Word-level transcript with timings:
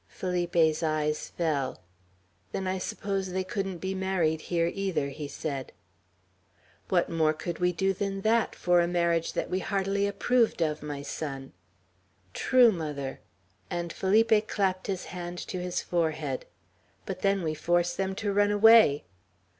Felipe's 0.09 0.81
eyes 0.81 1.29
fell. 1.29 1.79
"Then 2.53 2.65
I 2.65 2.79
suppose 2.79 3.27
they 3.33 3.43
couldn't 3.43 3.77
be 3.77 3.93
married 3.93 4.41
here, 4.41 4.71
either," 4.73 5.09
he 5.09 5.27
said. 5.27 5.73
"What 6.89 7.07
more 7.07 7.33
could 7.33 7.59
we 7.59 7.71
do 7.71 7.93
than 7.93 8.21
that, 8.21 8.55
for 8.55 8.81
a 8.81 8.87
marriage 8.87 9.33
that 9.33 9.47
we 9.51 9.59
heartily 9.59 10.07
approved 10.07 10.59
of, 10.63 10.81
my 10.81 11.03
son?" 11.03 11.53
"True, 12.33 12.71
mother;" 12.71 13.19
and 13.69 13.93
Felipe 13.93 14.47
clapped 14.47 14.87
his 14.87 15.05
hand 15.05 15.37
to 15.49 15.61
his 15.61 15.83
forehead. 15.83 16.47
"But 17.05 17.21
then 17.21 17.43
we 17.43 17.53
force 17.53 17.95
them 17.95 18.15
to 18.15 18.33
run 18.33 18.49
away!" 18.49 19.03